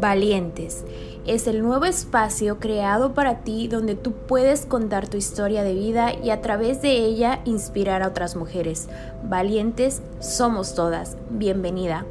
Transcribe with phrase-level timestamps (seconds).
[0.00, 0.84] Valientes.
[1.26, 6.14] Es el nuevo espacio creado para ti donde tú puedes contar tu historia de vida
[6.14, 8.88] y a través de ella inspirar a otras mujeres.
[9.22, 11.18] Valientes somos todas.
[11.28, 12.06] Bienvenida.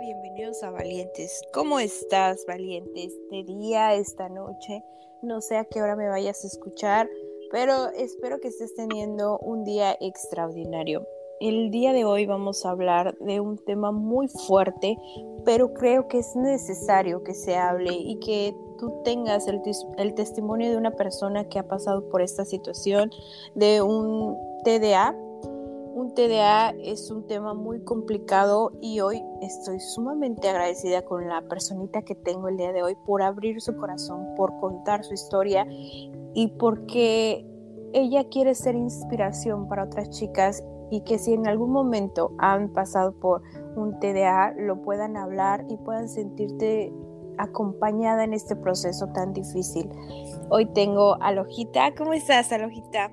[0.00, 1.42] Bienvenidos a Valientes.
[1.52, 3.12] ¿Cómo estás, Valientes?
[3.14, 4.84] Este día, esta noche.
[5.22, 7.08] No sé a qué hora me vayas a escuchar,
[7.50, 11.06] pero espero que estés teniendo un día extraordinario.
[11.40, 14.96] El día de hoy vamos a hablar de un tema muy fuerte,
[15.44, 19.60] pero creo que es necesario que se hable y que tú tengas el,
[19.98, 23.10] el testimonio de una persona que ha pasado por esta situación
[23.54, 25.14] de un TDA
[25.96, 32.02] un TDA es un tema muy complicado y hoy estoy sumamente agradecida con la personita
[32.02, 35.66] que tengo el día de hoy por abrir su corazón, por contar su historia
[36.34, 37.46] y porque
[37.94, 43.18] ella quiere ser inspiración para otras chicas y que si en algún momento han pasado
[43.18, 43.40] por
[43.74, 46.92] un TDA lo puedan hablar y puedan sentirte
[47.38, 49.88] acompañada en este proceso tan difícil.
[50.50, 51.94] Hoy tengo a Lojita.
[51.94, 53.12] ¿Cómo estás, Alojita?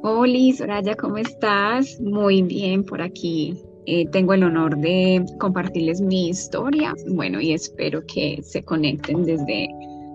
[0.00, 2.00] Hola, Soraya, ¿cómo estás?
[2.00, 3.60] Muy bien por aquí.
[3.84, 6.94] Eh, tengo el honor de compartirles mi historia.
[7.10, 9.68] Bueno, y espero que se conecten desde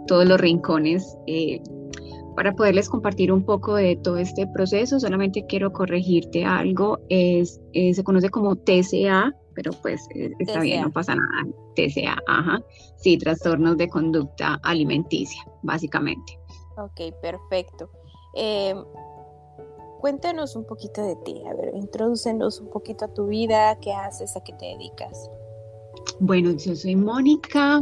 [0.07, 1.61] todos los rincones eh,
[2.37, 5.01] para poderles compartir un poco de todo este proceso.
[5.01, 6.99] Solamente quiero corregirte algo.
[7.09, 10.07] Es, eh, se conoce como TCA, pero pues
[10.39, 11.45] está bien, no pasa nada.
[11.75, 12.61] TCA, ajá.
[12.95, 16.39] Sí, trastornos de conducta alimenticia, básicamente.
[16.77, 17.89] Ok, perfecto.
[20.03, 24.35] Cuéntanos un poquito de ti, a ver, introdúcenos un poquito a tu vida, qué haces,
[24.35, 25.31] a qué te dedicas.
[26.19, 27.79] Bueno, yo soy Mónica,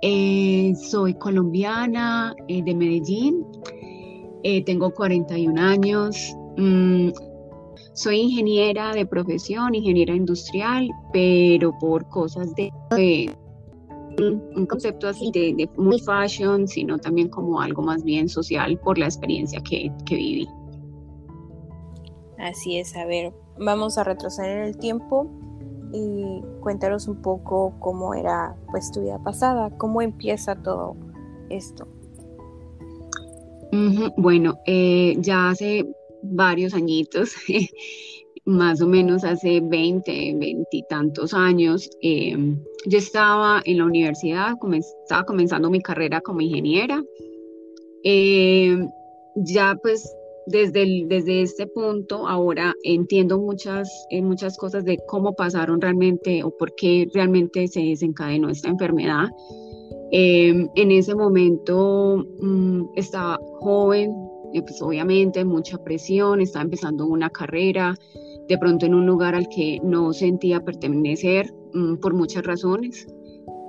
[0.00, 3.44] eh, soy colombiana eh, de Medellín,
[4.44, 7.08] eh, tengo 41 años, mm,
[7.92, 12.70] soy ingeniera de profesión, ingeniera industrial, pero por cosas de,
[14.16, 19.06] un concepto así de, muy fashion, sino también como algo más bien social por la
[19.06, 20.48] experiencia que viví.
[22.38, 25.30] Así es, a ver, vamos a retroceder en el tiempo
[25.92, 30.96] y cuéntanos un poco cómo era pues tu vida pasada, cómo empieza todo
[31.50, 31.86] esto.
[34.16, 35.84] Bueno, eh, ya hace
[36.22, 37.34] varios añitos,
[38.44, 44.54] más o menos hace 20, 20 y tantos años, em, yo estaba en la universidad,
[45.02, 47.02] estaba comenzando mi carrera como ingeniera.
[48.04, 48.88] Em,
[49.36, 50.08] ya pues
[50.46, 56.50] desde, desde este punto ahora entiendo muchas, eh, muchas cosas de cómo pasaron realmente o
[56.50, 59.28] por qué realmente se desencadenó esta enfermedad.
[60.10, 64.12] Em, en ese momento mm, estaba joven,
[64.52, 67.96] eh, pues obviamente mucha presión, estaba empezando una carrera,
[68.48, 73.06] de pronto en un lugar al que no sentía pertenecer mm, por muchas razones.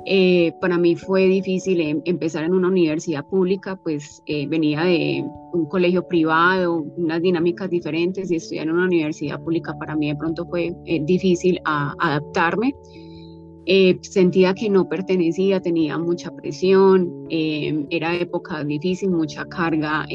[0.08, 5.26] Eh, para mí fue difícil em, empezar en una universidad pública, pues eh, venía de
[5.54, 10.16] un colegio privado, unas dinámicas diferentes y estudiar en una universidad pública para mí de
[10.16, 12.76] pronto fue eh, difícil adaptarme.
[14.02, 17.26] sentía que no pertenecía, tenía mucha presión,
[17.90, 20.06] era época difícil, mucha carga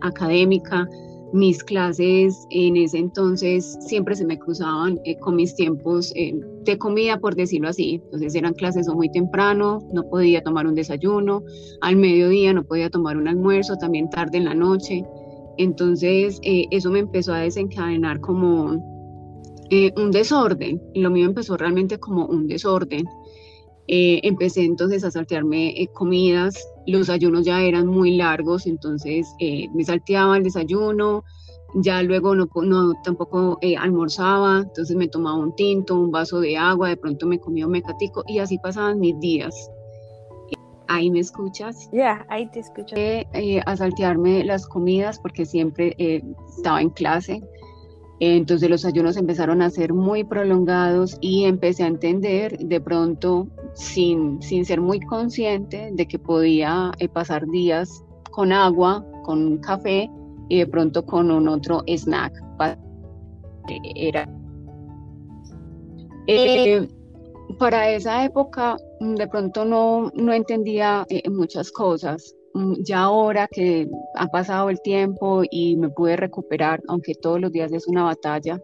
[0.00, 0.86] académica
[1.34, 6.78] mis clases en ese entonces siempre se me cruzaban eh, con mis tiempos eh, de
[6.78, 8.00] comida, por decirlo así.
[8.04, 11.42] Entonces eran clases o muy temprano, no podía tomar un desayuno,
[11.80, 15.04] al mediodía no podía tomar un almuerzo, también tarde en la noche.
[15.58, 18.80] Entonces eh, eso me empezó a desencadenar como
[19.96, 20.80] un desorden.
[20.94, 23.06] Lo mío empezó realmente como un desorden.
[23.86, 26.56] Empecé entonces a saltearme comidas
[26.86, 31.24] los ayunos ya eran muy largos, entonces eh, me salteaba el desayuno,
[31.74, 36.56] ya luego no, no tampoco eh, almorzaba, entonces me tomaba un tinto, un vaso de
[36.56, 39.70] agua, de pronto me comía un mecatico y así pasaban mis días.
[40.86, 41.88] Ahí me escuchas.
[41.92, 42.94] Ya, ahí te escucho.
[42.94, 45.96] Eh, a saltearme las comidas porque siempre
[46.56, 47.40] estaba en clase.
[48.20, 54.40] Entonces los ayunos empezaron a ser muy prolongados y empecé a entender de pronto, sin,
[54.40, 60.08] sin ser muy consciente, de que podía eh, pasar días con agua, con café
[60.48, 62.32] y de pronto con un otro snack.
[63.96, 64.28] Era,
[66.26, 66.88] eh,
[67.58, 72.34] para esa época de pronto no, no entendía eh, muchas cosas.
[72.54, 77.50] Mm, ya ahora que ha pasado el tiempo y me pude recuperar, aunque todos los
[77.50, 78.60] días es una batalla,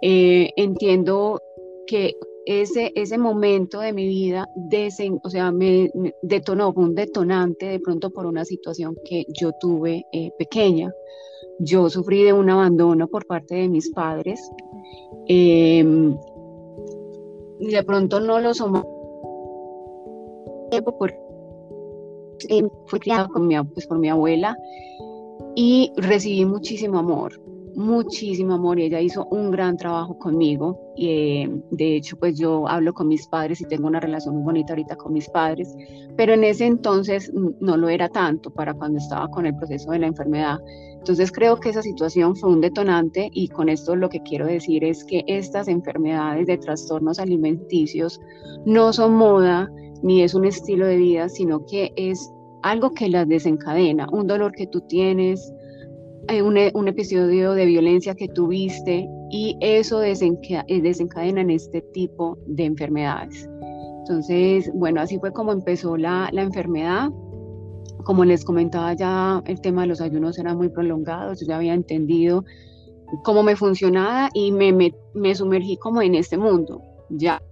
[0.00, 1.42] eh, entiendo
[1.86, 2.14] que
[2.46, 4.48] ese, ese momento de mi vida,
[5.22, 5.90] o sea, me,
[6.22, 10.90] detonó, fue un detonante de pronto por una situación que yo tuve eh, pequeña.
[11.58, 14.40] Yo sufrí de un abandono por parte de mis padres.
[15.26, 18.86] Y de pronto no lo somos
[20.96, 21.29] porque
[22.48, 24.56] eh, fui criado con mi, pues, por mi abuela
[25.54, 27.40] y recibí muchísimo amor,
[27.80, 30.92] muchísimo amor y ella hizo un gran trabajo conmigo.
[30.96, 34.44] Y, eh, de hecho, pues yo hablo con mis padres y tengo una relación muy
[34.44, 35.74] bonita ahorita con mis padres,
[36.16, 40.00] pero en ese entonces no lo era tanto para cuando estaba con el proceso de
[40.00, 40.58] la enfermedad.
[40.98, 44.84] Entonces creo que esa situación fue un detonante y con esto lo que quiero decir
[44.84, 48.20] es que estas enfermedades de trastornos alimenticios
[48.66, 49.70] no son moda
[50.02, 52.30] ni es un estilo de vida, sino que es
[52.62, 55.52] algo que las desencadena, un dolor que tú tienes,
[56.42, 60.14] un, un, episodio de violencia que tuviste y eso eh,
[60.82, 63.48] desencadena en este tipo de enfermedades.
[64.00, 67.10] Entonces, bueno, así fue como empezó la, enfermedad.
[68.04, 71.74] Como les comentaba ya, el tema de los ayunos era muy prolongado, yo ya había
[71.74, 72.44] entendido
[73.24, 76.80] cómo me funcionaba y me sumergí como en este mundo.
[77.10, 77.42] Ya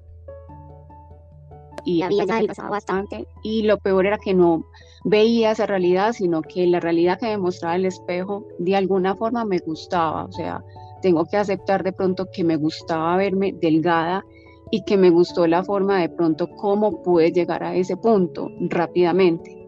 [1.88, 2.26] y había
[2.69, 4.67] bastante y lo peor era que no
[5.05, 9.46] veía esa realidad, sino que la realidad que me mostraba el espejo de alguna forma
[9.46, 10.62] me gustaba, o sea,
[11.00, 14.23] tengo que aceptar de pronto que me gustaba verme delgada
[14.70, 19.67] y que me gustó la forma de pronto cómo pude llegar a ese punto rápidamente.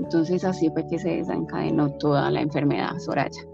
[0.00, 3.46] Entonces así fue que se desencadenó toda la enfermedad, Soraya.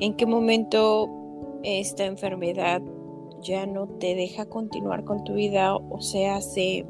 [0.00, 1.08] ¿En qué momento
[1.62, 2.82] esta enfermedad
[3.42, 6.86] ya no te deja continuar con tu vida o se hace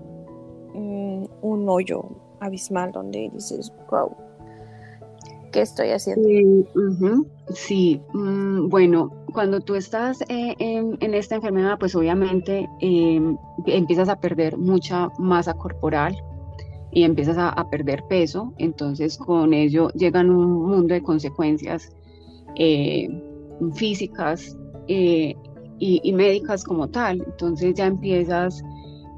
[0.74, 2.04] mm, un hoyo
[2.40, 4.14] abismal donde dices, wow,
[5.52, 6.28] ¿qué estoy haciendo?
[7.54, 14.20] Sí, mm, bueno, cuando tú estás eh, en, esta enfermedad, pues obviamente em, empiezas a
[14.20, 16.16] perder mucha masa corporal
[16.90, 21.90] y empiezas a, perder peso, entonces con ello llegan un mundo de consecuencias
[22.56, 23.08] eh,
[23.74, 24.56] físicas
[25.82, 27.22] eh, y, médicas como tal.
[27.26, 28.62] Entonces ya empiezas,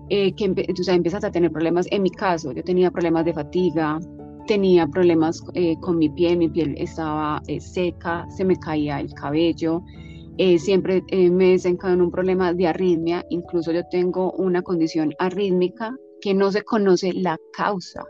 [0.09, 1.87] eh, que empiezas a tener problemas.
[1.91, 4.01] En mi caso, yo tenía problemas de fatiga,
[4.47, 9.13] tenía problemas eh, con mi piel, mi piel estaba eh, seca, se me caía el
[9.13, 9.83] cabello.
[10.59, 16.51] siempre me desencadenó un problema de arritmia, incluso yo tengo una condición arrítmica que no
[16.51, 18.03] se conoce la causa.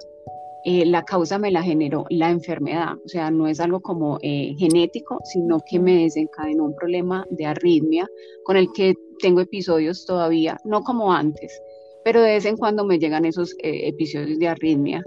[0.66, 4.54] Eh, la causa me la generó la enfermedad, o sea, no es algo como eh,
[4.56, 8.08] genético, sino que me desencadenó un problema de arritmia
[8.44, 11.60] con el que tengo episodios todavía, no como antes,
[12.02, 15.04] pero de vez en cuando me llegan esos eh, episodios de arritmia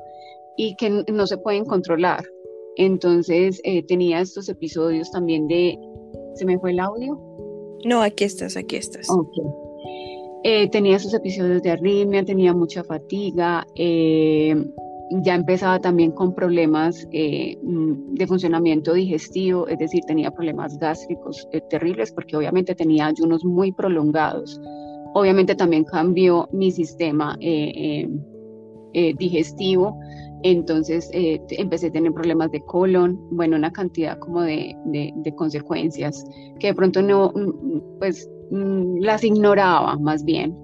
[0.57, 2.23] y que no se pueden controlar.
[2.75, 5.79] Entonces tenía estos episodios también de...
[6.35, 7.19] ¿Se me fue el audio?
[7.83, 9.07] No, aquí estás, aquí estás.
[10.71, 13.65] tenía esos episodios de arritmia, tenía mucha fatiga,
[15.09, 21.47] ya empezaba también con problemas eh, mm, de funcionamiento digestivo, es decir, tenía problemas gástricos
[21.51, 24.59] eh, terribles porque obviamente tenía ayunos muy prolongados.
[25.13, 28.07] Obviamente también cambió mi sistema eh,
[29.17, 29.97] digestivo,
[30.43, 36.25] entonces empecé a tener problemas de colon, bueno, una cantidad como de, de consecuencias
[36.59, 40.55] que de pronto no, mm, pues mm, las ignoraba más bien,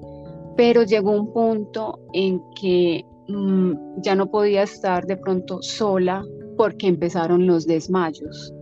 [0.57, 6.25] pero llegó un punto en que Mm, ya no podía estar de pronto sola
[6.57, 8.53] porque empezaron los desmayos.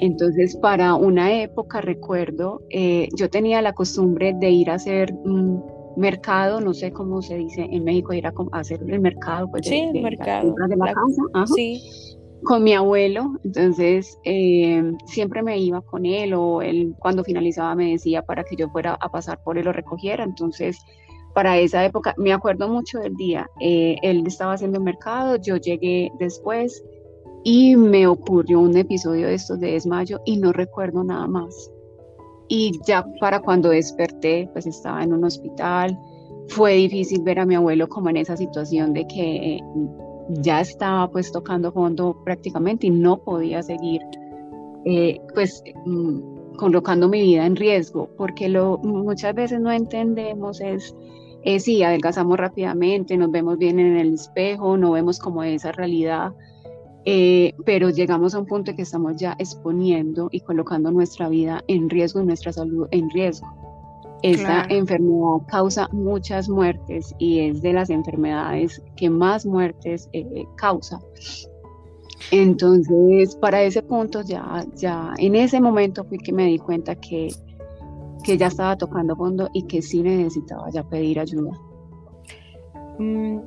[0.00, 5.64] Entonces, para una época, recuerdo, eh, yo tenía la costumbre de ir a hacer un
[5.96, 9.90] mercado, no sé cómo se dice en México, ir a, hacer el mercado, pues, sí,
[9.92, 10.54] de, mercado.
[10.68, 11.82] de la, casa, sí.
[12.44, 13.40] con mi abuelo.
[13.42, 18.54] Entonces, eh, siempre me iba con él o él cuando finalizaba me decía para que
[18.54, 20.22] yo fuera a pasar por él o recogiera.
[20.22, 20.78] Entonces,
[21.38, 26.10] para esa época, me acuerdo mucho del día, eh, él estaba haciendo mercado, yo llegué
[26.18, 26.82] después
[27.44, 31.70] y me ocurrió un episodio de estos de desmayo y no recuerdo nada más.
[32.48, 35.96] Y ya para cuando desperté, pues estaba en un hospital,
[36.48, 39.60] fue difícil ver a mi abuelo como en esa situación de que
[40.40, 44.00] ya estaba pues tocando fondo prácticamente y no podía seguir
[44.84, 50.96] eh, pues mm, colocando mi vida en riesgo, porque lo muchas veces no entendemos es
[51.42, 56.32] eh, sí, adelgazamos rápidamente, nos vemos bien en el espejo, no vemos como esa realidad,
[57.04, 61.62] eh, pero llegamos a un punto en que estamos ya exponiendo y colocando nuestra vida
[61.68, 63.46] en riesgo y nuestra salud en riesgo.
[64.22, 71.00] Esta enfermedad causa muchas muertes y es de las enfermedades que más muertes eh, causa.
[72.32, 77.28] Entonces, para ese punto ya, ya, en ese momento fui que me di cuenta que
[78.22, 81.52] que ya estaba tocando fondo y que sí necesitaba ya pedir ayuda.
[82.98, 83.38] Mm,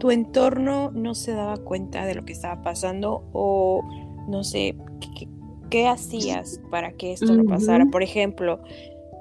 [0.00, 3.82] ¿Tu entorno no se daba cuenta de lo que estaba pasando o
[4.28, 4.76] no sé,
[5.70, 7.86] qué, hacías para que esto no pasara?
[7.90, 8.60] Por ejemplo,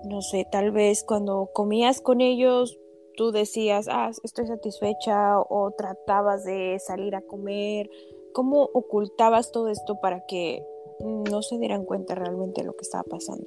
[0.08, 2.78] no sé, tal vez cuando comías con ellos,
[3.16, 7.90] tú decías, ah, estoy satisfecha o tratabas de salir a comer.
[8.34, 10.64] ¿Cómo ocultabas todo esto para que
[11.00, 13.46] no se dieran cuenta realmente de lo que estaba pasando?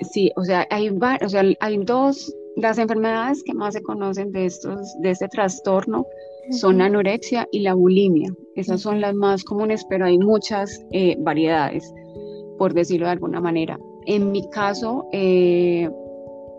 [0.00, 4.46] Sí, o sea, hay, o sea, hay dos, las enfermedades que más se conocen de,
[4.46, 6.06] estos, de este trastorno
[6.50, 8.32] son la anorexia y la bulimia.
[8.56, 11.92] Esas son las más comunes, pero hay muchas eh, variedades,
[12.58, 13.78] por decirlo de alguna manera.
[14.06, 15.88] En mi caso, eh,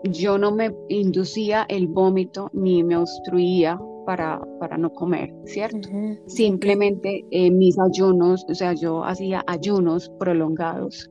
[0.04, 5.88] yo no me inducía el vómito ni me obstruía para, para no comer, ¿cierto?
[6.26, 11.08] Simplemente eh, mis ayunos, o sea, yo hacía ayunos prolongados.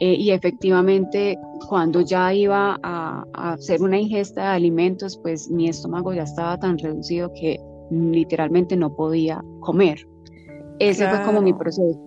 [0.00, 1.38] Eh, y efectivamente,
[1.68, 6.78] cuando ya iba a, hacer una ingesta de alimentos, pues mi estómago ya estaba tan
[6.78, 10.06] reducido que literalmente no podía comer.
[10.78, 12.00] Ese fue como mi proceso.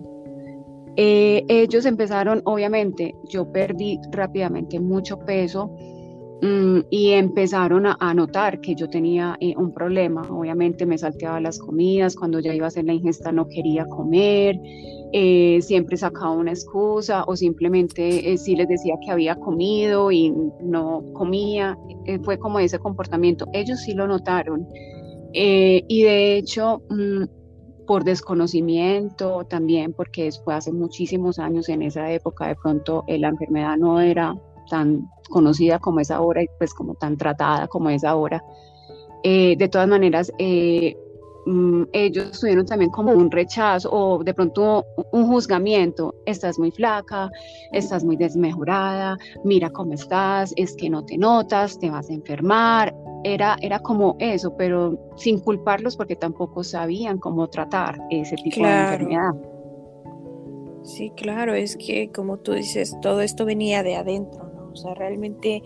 [0.96, 5.70] Eh, ellos empezaron, obviamente, yo perdí rápidamente mucho peso
[6.42, 10.22] mm, y empezaron a, notar que yo tenía eh, un problema.
[10.30, 14.58] Obviamente me salteaba las comidas, cuando ya iba a hacer la ingesta no quería comer,
[15.16, 21.04] eh, siempre sacaba una excusa o simplemente sí les decía que había comido y no
[21.12, 21.78] comía.
[22.24, 23.46] fue como ese comportamiento.
[23.52, 24.66] Ellos sí lo notaron.
[25.32, 26.82] y de hecho...
[26.90, 27.24] Mm,
[27.86, 33.28] por desconocimiento también, porque después hace muchísimos años en esa época de pronto eh, la
[33.28, 34.34] enfermedad no era
[34.70, 38.42] tan conocida como es ahora y pues como tan tratada como es ahora.
[39.22, 40.96] Eh, de todas maneras, eh,
[41.46, 47.30] Mm, ellos tuvieron también como un rechazo o de pronto un juzgamiento, estás muy flaca,
[47.72, 52.94] estás muy desmejorada, mira cómo estás, es que no te notas, te vas a enfermar,
[53.24, 58.80] era, era como eso, pero sin culparlos porque tampoco sabían cómo tratar ese tipo de
[58.80, 59.34] enfermedad.
[60.82, 64.70] Sí, claro, es que como tú dices, todo esto venía de adentro, ¿no?
[64.72, 65.62] O sea, realmente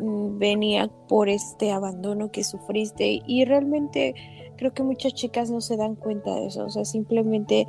[0.00, 4.14] venía por este abandono que sufriste y realmente
[4.56, 7.66] creo que muchas chicas no se dan cuenta de eso, o sea, simplemente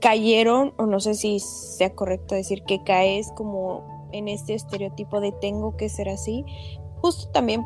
[0.00, 5.32] cayeron, o no sé si sea correcto decir que caes como en este estereotipo de
[5.32, 6.44] tengo que ser así,
[7.00, 7.62] justo también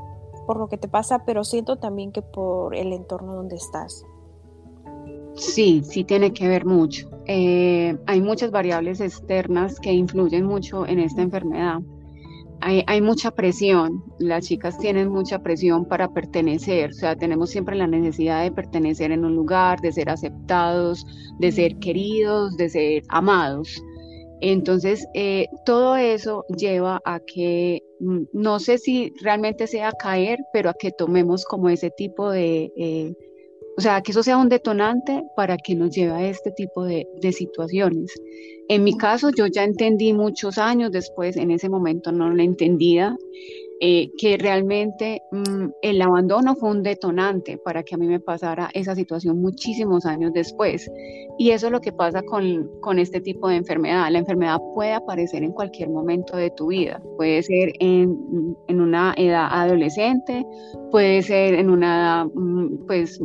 [0.47, 4.05] por lo que te pasa, pero siento también que por el entorno donde estás.
[5.35, 7.09] Sí, sí tiene que ver mucho.
[7.27, 11.81] Eh, hay muchas variables externas que influyen mucho en esta enfermedad
[12.63, 17.87] hay, mucha presión, las chicas tienen mucha presión para pertenecer, o sea, tenemos siempre la
[17.87, 21.05] necesidad de pertenecer en un lugar, de ser aceptados,
[21.41, 23.83] de ser queridos, de ser amados.
[24.41, 30.71] Entonces, eh, todo eso lleva a que, mm, no sé si realmente sea caer, pero
[30.71, 33.13] a que tomemos como ese tipo de, eh,
[33.77, 37.07] o sea, que eso sea un detonante para que nos lleve a este tipo de,
[37.33, 38.13] situaciones.
[38.69, 43.17] En mi caso, yo ya entendí muchos años después, en ese momento no lo entendía,
[43.81, 48.71] eh, que realmente mm, el abandono fue un detonante para que a mí me pasara
[48.75, 50.89] esa situación muchísimos años después.
[51.39, 54.09] Y eso es lo que pasa con, con este tipo de enfermedad.
[54.13, 57.03] La enfermedad puede aparecer en cualquier momento de tu vida.
[57.17, 58.17] Puede ser en,
[58.69, 60.45] en una edad adolescente,
[60.93, 63.19] puede ser en una edad, mm, pues,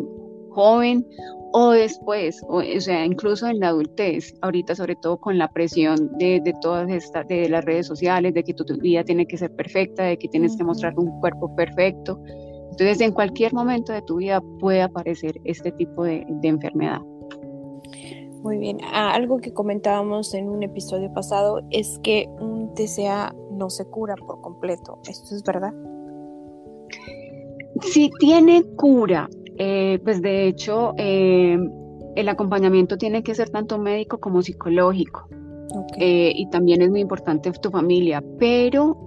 [0.58, 1.06] joven
[1.54, 6.42] o después, o, sea, incluso en la adultez, ahorita sobre todo con la presión de,
[6.44, 10.04] de todas estas, de las redes sociales, de que tu, vida tiene que ser perfecta,
[10.04, 12.20] de que tienes que mostrar un cuerpo perfecto.
[12.72, 17.02] Entonces, en cualquier momento de tu vida puede aparecer este tipo de, de enfermedad.
[18.42, 23.70] Muy bien, ah, algo que comentábamos en un episodio pasado es que un TCA no
[23.70, 25.00] se cura por completo.
[25.08, 25.74] ¿Esto es verdad?
[27.82, 31.58] Sí tiene cura, eh, pues de hecho, eh,
[32.16, 35.28] el acompañamiento tiene que ser tanto médico como psicológico.
[35.98, 38.98] Eh, y también es muy importante tu familia, pero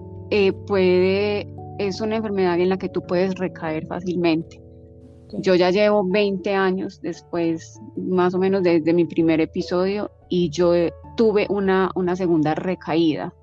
[0.67, 1.47] puede,
[1.79, 4.61] es una enfermedad en la que tú puedes recaer fácilmente.
[5.39, 10.73] Yo ya llevo 20 años después, más o menos desde mi primer episodio, y yo
[11.17, 13.33] tuve una, una segunda recaída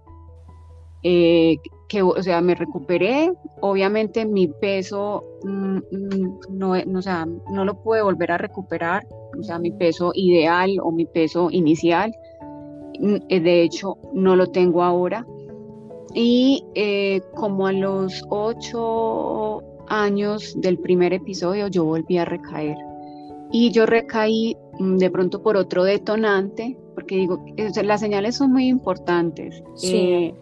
[1.03, 7.65] que, o sea, me recuperé, obviamente mi peso mm, mm, no, no, o sea, no
[7.65, 9.07] lo pude volver a recuperar,
[9.39, 12.13] o sea, mi peso ideal o mi peso inicial,
[13.01, 15.27] mm, eh, de hecho, no lo tengo ahora.
[16.15, 22.77] Y eh, como a los ocho años del primer episodio, yo volví a recaer.
[23.51, 27.45] Y yo recaí de pronto por otro detonante, porque digo,
[27.83, 29.63] las señales son muy importantes.
[29.75, 29.97] Sí.
[29.97, 30.35] Eh,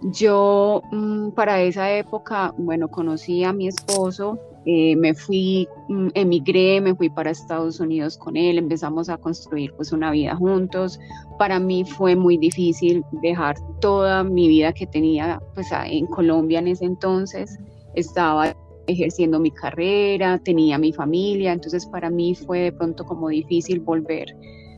[0.00, 6.80] Yo mm, para esa época, bueno, conocí a mi esposo, eh, me fui, mm, emigré,
[6.80, 11.00] me fui para Estados Unidos con él, empezamos a construir pues una vida juntos.
[11.38, 16.68] Para mí fue muy difícil dejar toda mi vida que tenía pues en Colombia en
[16.68, 17.58] ese entonces.
[17.94, 18.54] Estaba
[18.86, 24.28] ejerciendo mi carrera, tenía mi familia, entonces para mí fue de pronto como difícil volver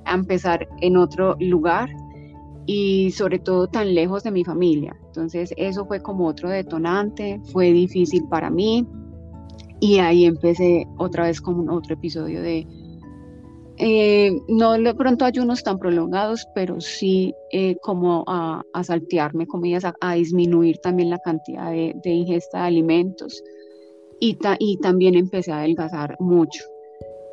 [0.04, 1.90] a empezar en otro lugar
[2.66, 4.96] y sobre todo tan lejos de mi familia.
[5.10, 8.86] Entonces eso fue como otro detonante, fue difícil para mí
[9.80, 12.64] y ahí empecé otra vez como otro episodio de,
[13.78, 20.14] eh, no de pronto ayunos tan prolongados, pero sí eh, como a, saltearme comidas, a,
[20.14, 23.42] disminuir también la cantidad de, ingesta de alimentos
[24.20, 26.62] y, y también empecé a adelgazar mucho.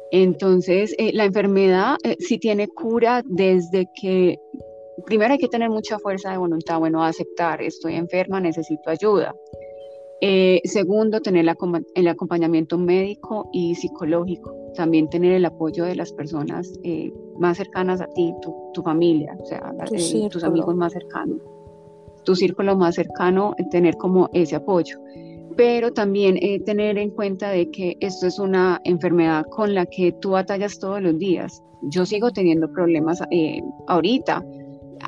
[0.10, 4.40] Entonces, eh, la enfermedad sí tiene cura desde que
[5.06, 9.34] primero hay que tener mucha fuerza de voluntad, bueno, aceptar, estoy enferma, necesito ayuda.
[10.20, 11.46] Eh, segundo, tener
[11.94, 14.52] el acompañamiento médico y psicológico.
[14.76, 19.46] También tener el apoyo de las personas eh, más cercanas a ti, tu, familia, o
[19.46, 21.40] sea, eh, tus amigos más cercanos,
[22.24, 25.00] tu círculo más cercano, tener como ese apoyo.
[25.56, 30.32] Pero también tener en cuenta de que esto es una enfermedad con la que tú
[30.32, 31.64] batallas todos los días.
[31.82, 33.20] Yo sigo teniendo problemas
[33.88, 34.44] ahorita,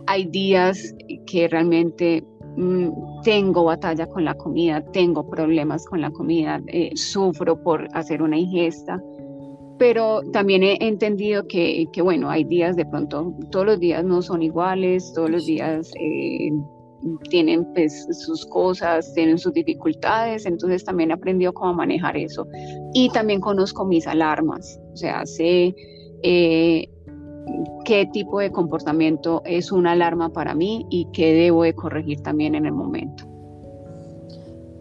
[0.08, 2.24] hay días que realmente
[2.58, 2.90] mm,
[3.24, 8.38] tengo batalla con la comida, tengo problemas con la comida, eh, sufro por hacer una
[8.38, 9.02] ingesta,
[9.78, 14.44] pero también he entendido que, bueno, hay días de pronto, todos los días no son
[14.44, 16.52] iguales, todos los días eh,
[17.30, 22.46] tienen pues sus cosas, tienen sus dificultades, entonces también he aprendido cómo manejar eso.
[22.94, 25.74] Y también conozco mis alarmas, o sea, sé...
[26.22, 26.90] Eh,
[27.86, 32.56] qué tipo de comportamiento es una alarma para mí y qué debo de corregir también
[32.56, 33.26] en el momento.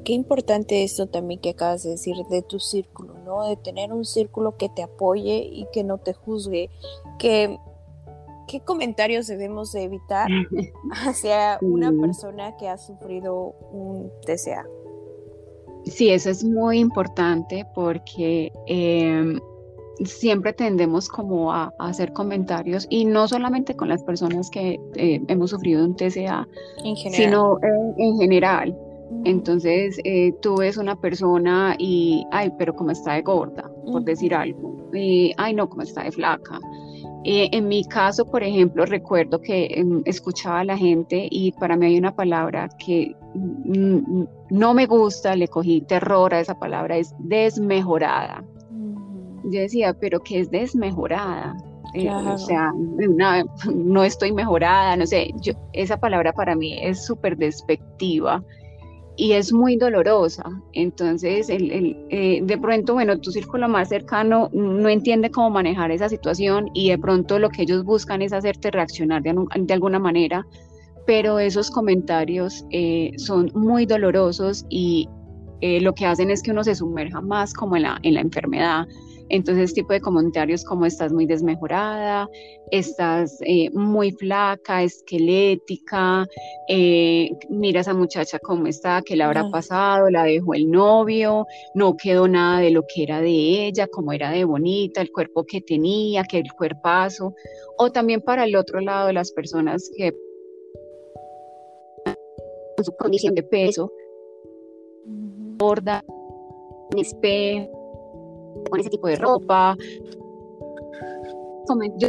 [0.04, 3.46] Qué importante esto también que acabas de decir de tu círculo, ¿no?
[3.46, 6.70] De tener un círculo que te apoye y que no te juzgue,
[7.18, 7.58] que
[8.48, 10.28] qué comentarios debemos de evitar
[11.06, 14.66] hacia una persona que ha sufrido un TCA.
[15.84, 19.38] Sí, eso es muy importante porque em,
[20.04, 25.50] siempre tendemos como a, hacer comentarios y no solamente con las personas que eh, hemos
[25.50, 26.46] sufrido un TCA,
[27.12, 27.58] sino
[27.96, 28.76] en, general.
[29.24, 34.34] Entonces, eh, tú ves una persona y, ay, pero como está de gorda, por decir
[34.34, 36.60] algo, y, ay, no, como está de flaca.
[37.24, 41.76] Eh, en mi caso, por ejemplo, recuerdo que em, escuchaba a la gente y para
[41.76, 47.14] mí hay una palabra que no me gusta, le cogí terror a esa palabra, es
[47.18, 48.44] desmejorada
[49.50, 51.56] yo decía, pero que es desmejorada.
[51.94, 52.72] Eh, o sea,
[53.74, 58.42] no estoy mejorada, no sé, yo, esa palabra para mí es súper despectiva
[59.16, 60.44] y es muy dolorosa.
[60.74, 66.08] Entonces, el, eh, de pronto, bueno, tu círculo más cercano no entiende cómo manejar esa
[66.08, 70.46] situación y de pronto lo que ellos buscan es hacerte reaccionar de, de alguna manera,
[71.06, 75.08] pero esos comentarios eh, son muy dolorosos y
[75.60, 78.86] lo que hacen es que uno se sumerja más como en la, en la enfermedad
[79.30, 82.28] entonces, tipo de comentarios como estás muy desmejorada,
[82.70, 86.26] estás eh, muy flaca, esquelética,
[86.68, 91.46] eh, mira a esa muchacha cómo está, qué le habrá pasado, la dejó el novio,
[91.74, 95.44] no quedó nada de lo que era de ella, cómo era de bonita, el cuerpo
[95.44, 97.34] que tenía, que el cuerpazo,
[97.76, 100.14] o también para el otro lado, las personas que
[102.82, 103.92] su condición de peso,
[105.58, 106.04] gorda,
[106.96, 107.77] espejo,
[108.70, 109.76] con ese tipo de ropa.
[111.98, 112.08] Yo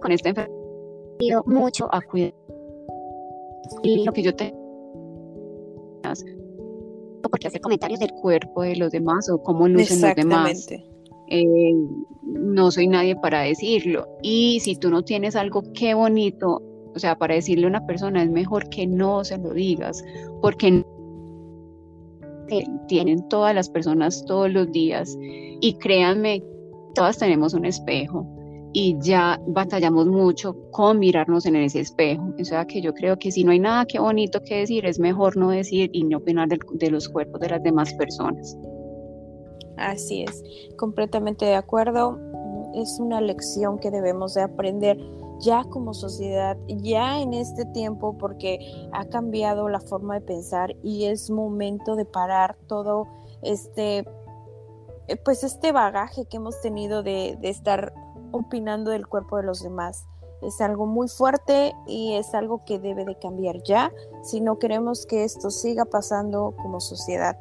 [0.00, 2.34] con esta enfermedad mucho a cuidar.
[3.82, 4.54] Y lo que yo te
[7.30, 10.68] porque hacer comentarios del cuerpo de los demás o cómo lucen los demás.
[11.28, 11.72] Eh,
[12.22, 14.06] no soy nadie para decirlo.
[14.22, 16.60] Y si tú no tienes algo, qué bonito,
[16.94, 20.04] o sea, para decirle a una persona es mejor que no se lo digas,
[20.42, 20.84] porque
[22.88, 26.42] tienen todas las personas todos los días y créanme,
[26.94, 28.26] todas tenemos un espejo
[28.72, 32.32] y ya batallamos mucho con mirarnos en ese espejo.
[32.40, 34.98] O sea que yo creo que si no hay nada que bonito que decir, es
[34.98, 38.56] mejor no decir y no opinar de, los cuerpos de las demás personas.
[39.76, 40.42] Así es,
[40.76, 42.18] completamente de acuerdo.
[42.74, 44.98] Es una lección que debemos de aprender
[45.42, 51.06] ya como sociedad, ya en este tiempo, porque ha cambiado la forma de pensar y
[51.06, 53.08] es momento de parar todo
[53.42, 54.06] este,
[55.08, 57.92] eh, pues este bagaje que hemos tenido de, estar
[58.30, 60.06] opinando del cuerpo de los demás.
[60.42, 65.06] es algo muy fuerte y es algo que debe de cambiar ya si no queremos
[65.06, 67.36] que esto siga pasando como sociedad.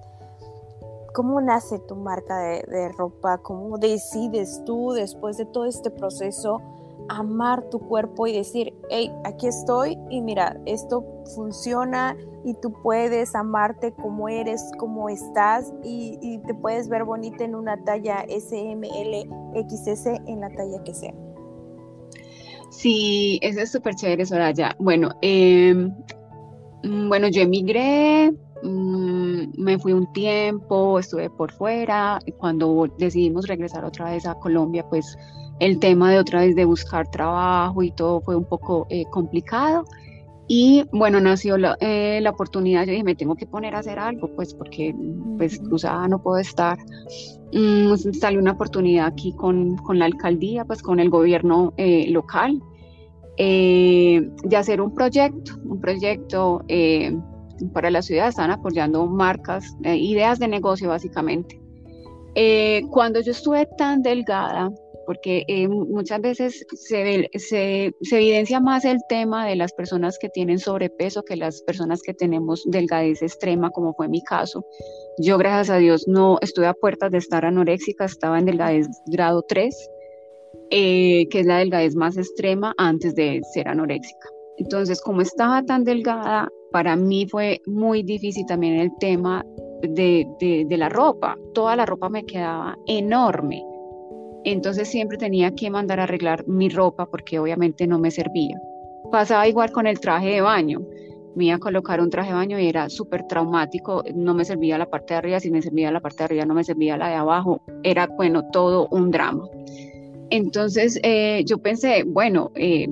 [1.14, 3.40] ¿Cómo nace tu marca de, ropa?
[3.40, 6.62] ¿Cómo decides tú después de todo este proceso
[7.10, 11.04] amar tu cuerpo y decir, hey, aquí estoy y mira, esto
[11.36, 17.56] funciona y tú puedes amarte como eres, como estás y, te puedes ver bonita en
[17.56, 19.30] una talla S, M, L,
[19.68, 21.14] XS, en la talla que sea?
[22.72, 24.76] Sí, eso es súper chévere, Soraya.
[24.80, 25.94] Bueno, em,
[26.84, 28.32] mm, bueno, yo emigré,
[28.64, 32.20] mm, me fui un tiempo, estuve por fuera.
[32.26, 35.18] Y cuando decidimos regresar otra vez a Colombia, pues
[35.62, 39.86] el tema de otra vez de buscar trabajo y todo fue un poco eh, complicado.
[40.47, 44.00] Y bueno, nació la, eh, la, oportunidad, yo dije, me tengo que poner a hacer
[44.00, 44.93] algo, pues porque
[45.38, 46.80] pues cruzada no puedo estar.
[47.54, 52.60] Mm, salió una oportunidad aquí con, con, la alcaldía, pues con el gobierno eh, local,
[53.38, 57.15] eh, de hacer un proyecto, un proyecto eh,
[57.71, 61.62] para la ciudad, están apoyando marcas, ideas de negocio básicamente.
[62.89, 64.71] cuando yo estuve tan delgada,
[65.12, 70.58] porque muchas veces se, se, se, evidencia más el tema de las personas que tienen
[70.58, 74.63] sobrepeso que las personas que tenemos delgadez extrema, como fue mi caso.
[75.17, 79.43] Yo, gracias a Dios, no estuve a puertas de estar anoréxica, estaba en delgadez grado
[79.50, 79.76] 3,
[80.69, 84.30] eh, que es la delgadez más extrema antes de ser anoréxica.
[84.60, 89.45] Entonces, como estaba tan delgada, para mí fue muy difícil también el tema
[89.82, 91.38] de, de, la ropa.
[91.54, 93.62] Toda la ropa me quedaba enorme.
[94.43, 98.60] Entonces siempre tenía que mandar a arreglar mi ropa porque obviamente no me servía.
[99.12, 100.82] Pasaba igual con el traje de baño
[101.36, 104.77] me iba a colocar un traje de baño y era súper traumático, no me servía
[104.77, 107.10] la parte de arriba, si me servía la parte de arriba no me servía la
[107.10, 109.45] de abajo, era bueno, todo un drama.
[110.30, 112.88] Entonces eh, yo pensé, bueno, eh,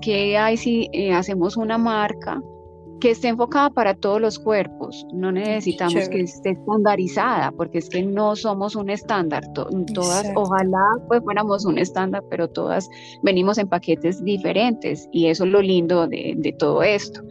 [0.00, 2.40] ¿qué hay si eh, hacemos una marca
[3.00, 5.06] que esté enfocada para todos los cuerpos?
[5.12, 11.22] No necesitamos que esté estandarizada, porque es que no somos un estándar, todas, ojalá pues
[11.22, 12.88] fuéramos un estándar, pero todas
[13.22, 17.22] venimos en paquetes diferentes y eso es lo lindo de, de todo esto.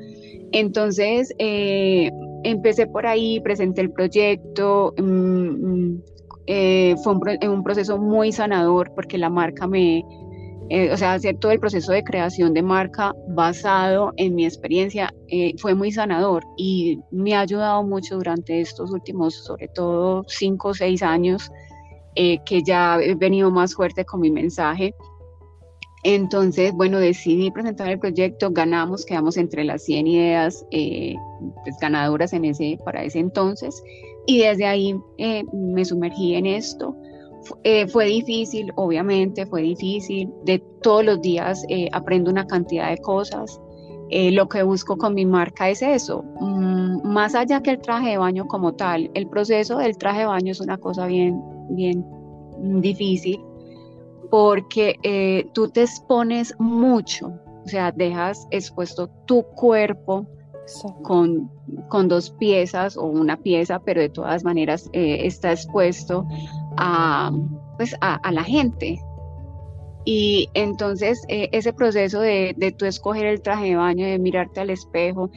[0.51, 2.10] Entonces, eh,
[2.43, 6.01] empecé por ahí, presenté el proyecto, mm, mm,
[6.47, 7.13] eh, fue
[7.49, 10.06] un, proceso muy sanador porque la marca me,
[10.69, 15.13] eh, o sea, hacer todo el proceso de creación de marca basado en mi experiencia
[15.60, 20.73] fue muy sanador y me ha ayudado mucho durante estos últimos, sobre todo cinco o
[20.73, 21.49] seis años,
[22.15, 24.93] que ya he venido más fuerte con mi mensaje
[26.08, 31.15] entonces, bueno, decidí presentar el proyecto, ganamos, quedamos entre las 100 ideas eh,
[31.63, 33.82] pues, ganadoras en ese, para ese entonces
[34.28, 36.95] y desde ahí eh, me sumergí en esto.
[37.64, 40.32] Eh, fue difícil, obviamente, fue difícil.
[40.44, 43.60] De todos los días aprendo una cantidad de cosas.
[44.12, 48.18] lo que busco con mi marca es eso, mm, más allá que el traje de
[48.18, 49.10] baño como tal.
[49.16, 52.06] El proceso del traje de baño es una cosa bien, bien
[52.82, 53.40] difícil
[54.30, 57.28] porque eh, tú te expones mucho,
[57.64, 60.26] o sea, dejas expuesto tu cuerpo
[61.04, 61.50] con,
[61.90, 66.28] con, dos piezas o una pieza, pero de todas maneras eh, está expuesto
[66.78, 67.32] a,
[67.78, 69.00] pues, a, la gente.
[70.06, 74.60] Y entonces eh, ese proceso de, de tú escoger el traje de baño, de mirarte
[74.60, 75.32] al espejo,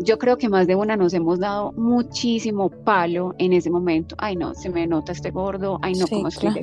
[0.00, 4.14] yo creo que más de una nos hemos dado muchísimo palo en ese momento.
[4.18, 6.60] Ay, no, se me nota este gordo, ay, no, como estoy de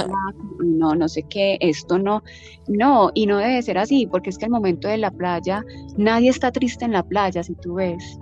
[0.64, 2.24] no, no sé qué, esto no.
[2.68, 5.64] No, y no debe ser así, porque es que el momento de la playa,
[5.98, 8.20] nadie está triste en la playa, si tú ves.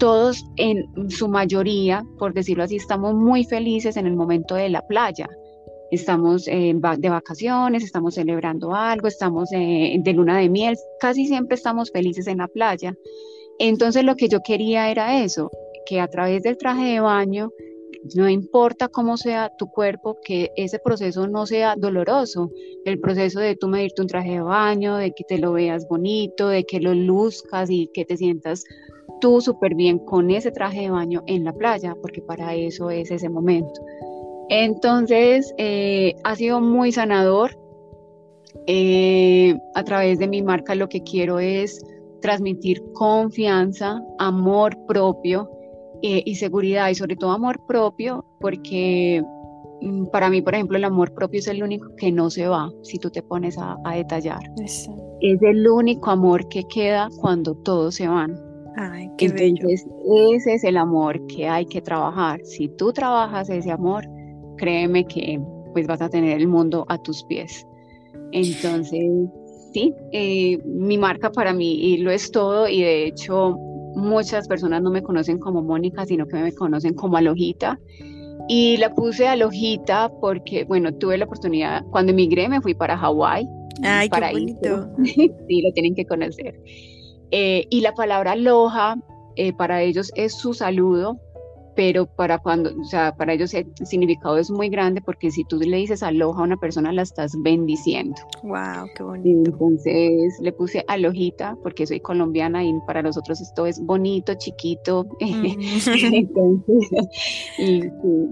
[0.00, 4.82] Todos en su mayoría, por decirlo así, estamos muy felices en el momento de la
[4.82, 5.28] playa
[5.90, 12.26] estamos de vacaciones, estamos celebrando algo, estamos de luna de miel, casi siempre estamos felices
[12.26, 12.94] en la playa.
[13.58, 15.50] Entonces lo que yo quería era eso,
[15.86, 17.50] que a través del traje de baño,
[18.14, 22.50] no importa cómo sea tu cuerpo, que ese proceso no sea doloroso.
[22.86, 26.48] El proceso de tú medirte un traje de baño, de que te lo veas bonito,
[26.48, 28.64] de que lo luzcas y que te sientas
[29.20, 33.10] tú súper bien con ese traje de baño en la playa, porque para eso es
[33.10, 33.80] ese momento.
[34.48, 37.56] Entonces, eh, ha sido muy sanador.
[38.66, 41.80] Eh, a través de mi marca lo que quiero es
[42.20, 45.48] transmitir confianza, amor propio
[46.02, 49.22] eh, y seguridad y sobre todo amor propio porque
[49.80, 52.70] mm, para mí, por ejemplo, el amor propio es el único que no se va
[52.82, 54.40] si tú te pones a, detallar.
[54.64, 54.88] Es
[55.42, 58.49] el único amor que queda cuando todos se van.
[58.76, 59.86] Ay, qué Entonces,
[60.32, 62.40] ese es el amor que hay que trabajar.
[62.44, 64.04] Si tú trabajas ese amor,
[64.56, 65.40] créeme que
[65.72, 67.66] pues vas a tener el mundo a tus pies.
[68.32, 69.02] Entonces,
[69.72, 73.56] sí, eh, mi marca para mí lo es todo y de hecho
[73.94, 77.78] muchas personas no me conocen como Mónica, sino que me conocen como Alojita.
[78.48, 83.46] Y la puse Alojita porque, bueno, tuve la oportunidad, cuando emigré me fui para Hawái.
[83.82, 84.90] Ay, qué bonito.
[85.04, 86.60] sí, lo tienen que conocer.
[87.30, 88.96] Eh, y la palabra aloha
[89.36, 91.18] eh, para ellos es su saludo,
[91.76, 95.58] pero para cuando, o sea, para ellos el significado es muy grande porque si tú
[95.58, 98.16] le dices aloja a una persona la estás bendiciendo.
[98.42, 99.50] Wow, qué bonito.
[99.50, 105.06] Entonces le puse alojita porque soy colombiana y para nosotros esto es bonito, chiquito.
[105.20, 105.46] Mm.
[106.12, 106.90] Entonces,
[107.58, 107.80] y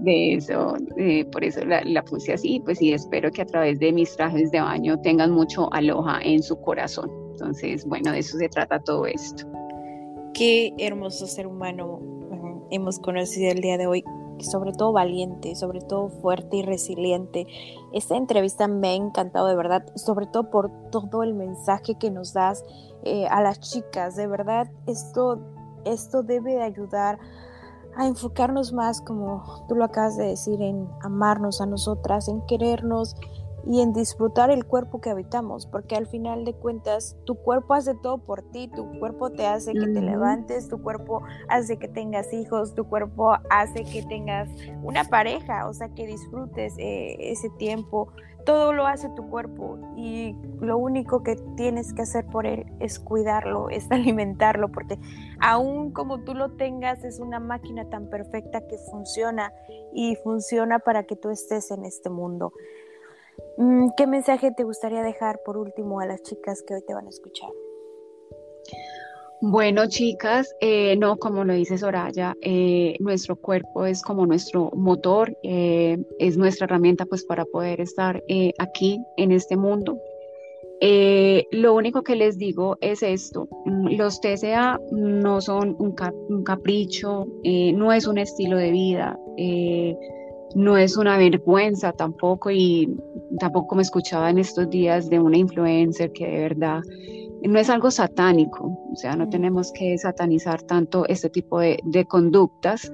[0.03, 3.79] de eso, eh, por eso la, la, puse así, pues y espero que a través
[3.79, 7.28] de mis trajes de baño tengan mucho aloja en su corazón.
[7.39, 9.45] Entonces, bueno, de eso se trata todo esto.
[10.33, 11.99] Qué hermoso ser humano
[12.69, 14.03] hemos conocido el día de hoy,
[14.39, 17.47] sobre todo valiente, sobre todo fuerte y resiliente.
[17.93, 22.33] Esta entrevista me ha encantado de verdad, sobre todo por todo el mensaje que nos
[22.33, 22.63] das
[23.03, 24.17] eh, a las chicas.
[24.17, 25.39] De verdad, esto,
[25.85, 27.19] esto debe de ayudar
[27.95, 33.15] a enfocarnos más, como tú lo acabas de decir, en amarnos a nosotras, en querernos,
[33.67, 37.95] y en disfrutar el cuerpo que habitamos, porque al final de cuentas tu cuerpo hace
[37.95, 42.31] todo por ti, tu cuerpo te hace que te levantes, tu cuerpo hace que tengas
[42.33, 44.49] hijos, tu cuerpo hace que tengas
[44.83, 48.09] una pareja, o sea, que disfrutes eh, ese tiempo,
[48.45, 52.99] todo lo hace tu cuerpo y lo único que tienes que hacer por él es
[52.99, 54.97] cuidarlo, es alimentarlo, porque
[55.39, 59.53] aún como tú lo tengas, es una máquina tan perfecta que funciona
[59.93, 62.53] y funciona para que tú estés en este mundo.
[63.57, 67.05] Mm, ¿Qué mensaje te gustaría dejar por último a las chicas que hoy te van
[67.05, 67.49] a escuchar?
[69.41, 75.33] Bueno, chicas, eh, no, como lo dice Soraya, eh, nuestro cuerpo es como nuestro motor,
[75.43, 78.21] eh, es nuestra herramienta pues para poder estar
[78.57, 79.97] aquí en este mundo.
[81.51, 85.95] lo único que les digo es esto, mm, los TCA no son un,
[86.29, 87.25] un capricho,
[87.73, 89.17] no es un estilo de vida
[90.55, 92.97] no es una vergüenza tampoco y
[93.39, 96.81] tampoco me escuchaba en estos días de una influencer que de verdad
[97.47, 102.91] no es algo satánico, o sea, no tenemos que satanizar tanto este tipo de, conductas.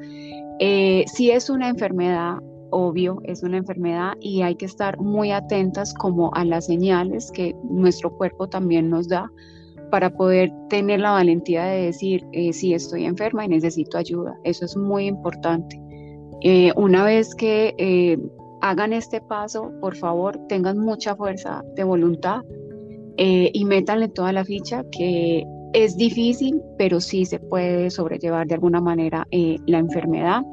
[0.60, 2.38] Eh, si es una enfermedad,
[2.70, 7.56] obvio, es una enfermedad y hay que estar muy atentas como a las señales que
[7.64, 9.32] nuestro cuerpo también nos da
[9.90, 14.36] para poder tener la valentía de decir, eh, si estoy enferma y necesito ayuda.
[14.44, 15.80] Eso es muy importante.
[16.48, 18.20] Eh, una vez que eh,
[18.62, 22.44] hagan este paso, por favor, tengan mucha fuerza de voluntad
[23.18, 28.54] eh, y métanle toda la ficha que es difícil, pero sí se puede sobrellevar de
[28.54, 30.44] alguna manera la enfermedad.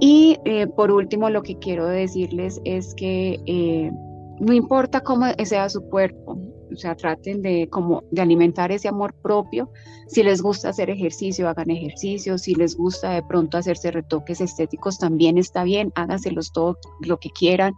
[0.00, 0.36] Y
[0.76, 3.90] por último, lo que quiero decirles es que
[4.38, 6.38] no importa cómo sea su cuerpo,
[6.72, 9.70] o sea, traten de como de alimentar ese amor propio.
[10.06, 12.38] Si les gusta hacer ejercicio, hagan ejercicio.
[12.38, 17.30] Si les gusta de pronto hacerse retoques estéticos, también está bien, háganselos todo lo que
[17.30, 17.74] quieran.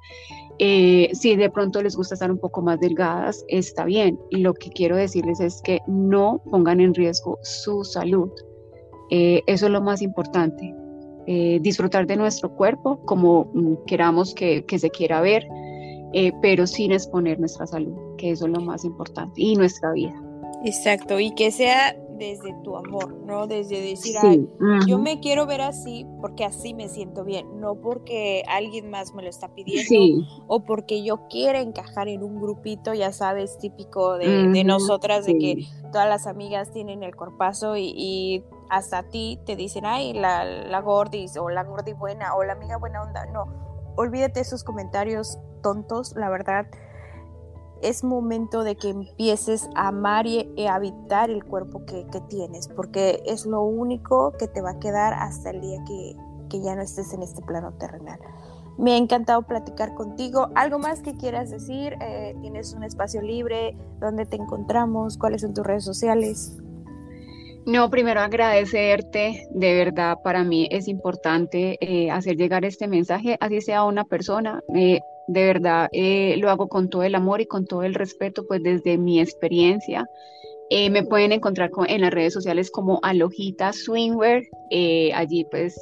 [0.59, 4.19] Eh, si de pronto les gusta estar un poco más delgadas, está bien.
[4.31, 8.31] Lo que quiero decirles es que no pongan en riesgo su salud.
[9.11, 10.75] Eh, eso es lo más importante.
[11.27, 15.47] Eh, disfrutar de nuestro cuerpo como mm, queramos que, que se quiera ver,
[16.15, 20.15] eh, pero sin exponer nuestra salud, que eso es lo más importante, y nuestra vida.
[20.65, 23.49] Exacto, y que sea desde tu amor, ¿no?
[23.49, 24.49] Desde decir, Ay,
[24.87, 29.25] yo me quiero ver así porque así me siento bien, no porque alguien más me
[29.25, 34.63] lo está pidiendo o porque yo quiera encajar en un grupito, ya sabes, típico de,
[34.65, 39.57] nosotras, de que todas las amigas tienen el corpazo y, y hasta a ti te
[39.57, 43.75] dicen, ay, la, la gordis o la gordi buena o la amiga buena onda, no
[43.97, 46.67] olvídate esos comentarios tontos, la verdad.
[47.83, 53.21] Es momento de que empieces a amar y a habitar el cuerpo que, tienes, porque
[53.27, 56.15] es lo único que te va a quedar hasta el día que,
[56.63, 58.21] ya no estés en este plano terrenal.
[58.79, 60.51] Me ha encantado platicar contigo.
[60.55, 61.97] ¿Algo más que quieras decir?
[62.01, 63.77] Eh, ¿Tienes un espacio libre?
[63.99, 65.19] ¿Dónde te encontramos?
[65.19, 66.57] ¿Cuáles son tus redes sociales?
[67.67, 73.63] No, primero agradecerte, de verdad para mí es importante eh, hacer llegar este mensaje, así
[73.63, 77.47] sea a una persona, eh, de verdad eh, lo hago con todo el amor y
[77.47, 80.07] con todo el respeto, pues desde mi experiencia.
[80.71, 84.43] me pueden encontrar en las redes sociales como Alojita Swingwear,
[85.15, 85.81] allí pues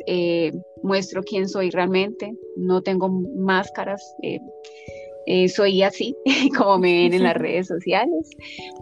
[0.83, 4.15] muestro quién soy realmente, no tengo máscaras.
[5.49, 6.15] soy así,
[6.57, 8.31] como me ven en las redes sociales.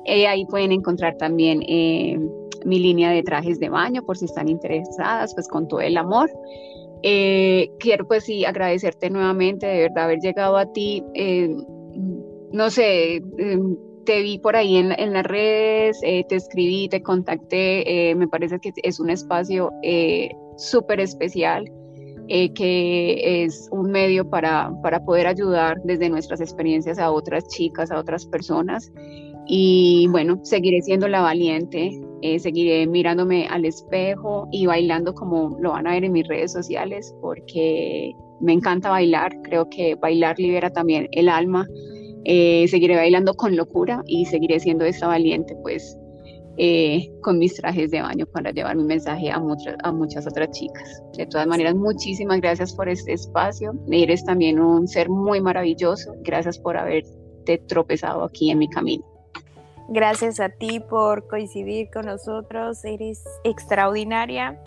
[0.06, 1.62] ahí pueden encontrar también
[2.64, 6.30] mi línea de trajes de baño por si están interesadas, pues con todo el amor.
[7.02, 11.02] Eh, quiero pues sí agradecerte nuevamente de verdad haber llegado a ti.
[11.14, 11.48] Eh,
[12.52, 13.58] no sé, eh,
[14.04, 18.28] te vi por ahí en, en las redes, eh, te escribí, te contacté, eh, me
[18.28, 19.70] parece que es un espacio
[20.56, 21.70] súper especial,
[22.28, 27.98] que es un medio para, para poder ayudar desde nuestras experiencias a otras chicas, a
[27.98, 28.92] otras personas.
[29.46, 31.90] Y bueno, seguiré siendo la valiente,
[32.38, 37.14] seguiré mirándome al espejo y bailando como lo van a ver en mis redes sociales,
[37.20, 41.66] porque me encanta bailar, creo que bailar libera también el alma
[42.24, 45.98] eh, seguiré bailando con locura y seguiré siendo esta valiente, pues,
[46.58, 50.50] eh, con mis trajes de baño para llevar mi mensaje a, muchas a muchas otras
[50.50, 51.02] chicas.
[51.16, 53.72] De todas maneras, muchísimas gracias por este espacio.
[53.90, 56.12] Eres también un ser muy maravilloso.
[56.22, 59.09] Gracias por haberte tropezado aquí en mi camino.
[59.90, 62.84] Gracias a ti por coincidir con nosotros.
[62.84, 64.58] Eres extraordinaria.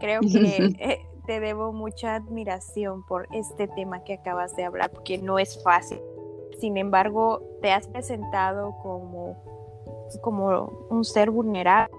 [0.00, 5.18] Creo que eh, te debo mucha admiración por este tema que acabas de hablar, porque
[5.18, 6.00] no es fácil
[6.60, 9.42] sin embargo, te has presentado como,
[10.20, 11.94] como un ser vulnerable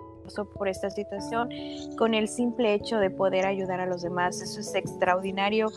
[0.57, 1.49] por esta situación
[1.97, 4.41] con el simple hecho de poder ayudar a los demás.
[4.41, 5.69] Eso es extraordinario,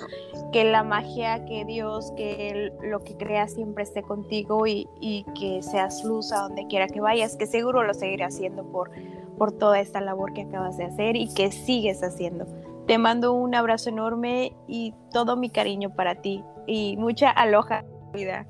[0.52, 5.62] que la magia, que Dios, que lo que creas siempre esté contigo y, y, que
[5.62, 8.90] seas luz a donde quiera que vayas, que seguro lo seguiré haciendo por,
[9.38, 12.46] por toda esta labor que acabas de hacer y que sigues haciendo.
[12.86, 18.46] Te mando un abrazo enorme y todo mi cariño para ti y mucha aloja vida.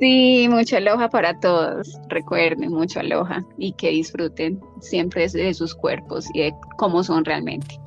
[0.00, 2.00] Sí, mucha aloja para todos.
[2.08, 7.78] Recuerden, mucho aloja y que disfruten siempre de sus cuerpos y de cómo son realmente.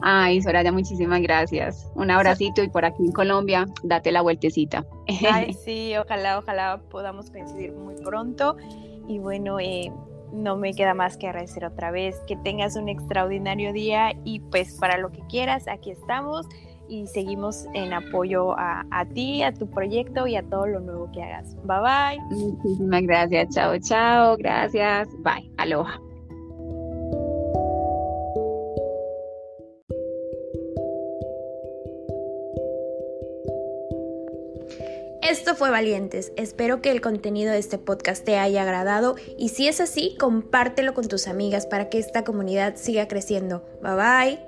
[0.00, 1.90] Ay, Soraya, muchísimas gracias.
[1.94, 4.86] Un abracito y por aquí en Colombia, date la vueltecita.
[5.30, 8.56] Ay, sí, ojalá, ojalá podamos coincidir muy pronto.
[9.06, 9.92] Y bueno, eh,
[10.32, 14.74] no me queda más que agradecer otra vez que tengas un extraordinario día y pues
[14.78, 16.46] para lo que quieras, aquí estamos
[16.88, 21.10] y seguimos en apoyo a, a, ti, a tu proyecto y a todo lo nuevo
[21.12, 21.56] que hagas.
[21.64, 22.36] Bye bye.
[22.36, 23.54] Muchísimas gracias.
[23.54, 24.36] Chao, chao.
[24.36, 25.08] Gracias.
[25.22, 25.50] Bye.
[25.56, 26.00] Aloha.
[35.28, 36.32] Esto fue Valientes.
[36.36, 40.94] Espero que el contenido de este podcast te haya agradado y si es así, compártelo
[40.94, 43.62] con tus amigas para que esta comunidad siga creciendo.
[43.82, 44.47] Bye bye.